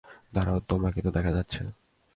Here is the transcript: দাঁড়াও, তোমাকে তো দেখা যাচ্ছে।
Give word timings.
দাঁড়াও, 0.33 0.59
তোমাকে 0.59 0.99
তো 1.01 1.09
দেখা 1.11 1.31
যাচ্ছে। 1.31 1.61